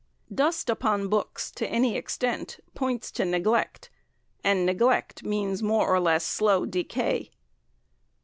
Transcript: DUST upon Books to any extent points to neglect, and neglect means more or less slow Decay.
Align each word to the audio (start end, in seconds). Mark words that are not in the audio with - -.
DUST 0.33 0.67
upon 0.67 1.09
Books 1.09 1.51
to 1.51 1.67
any 1.69 1.95
extent 1.95 2.59
points 2.73 3.11
to 3.11 3.23
neglect, 3.23 3.91
and 4.43 4.65
neglect 4.65 5.21
means 5.23 5.61
more 5.61 5.87
or 5.87 5.99
less 5.99 6.23
slow 6.25 6.65
Decay. 6.65 7.29